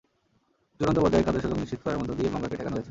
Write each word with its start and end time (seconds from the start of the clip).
চূড়ান্ত 0.79 0.97
পর্যায়ে 0.99 1.25
কাজের 1.25 1.41
সুযোগ 1.41 1.57
নিশ্চিত 1.57 1.79
করার 1.83 1.99
মধ্য 1.99 2.11
দিয়েই 2.13 2.33
মঙ্গাকে 2.33 2.55
ঠেকানো 2.55 2.71
গেছে। 2.71 2.79